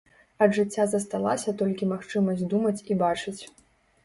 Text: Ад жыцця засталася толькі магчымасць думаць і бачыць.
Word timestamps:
Ад 0.43 0.55
жыцця 0.59 0.85
засталася 0.93 1.53
толькі 1.59 1.89
магчымасць 1.93 2.43
думаць 2.55 2.83
і 2.91 2.99
бачыць. 3.05 3.37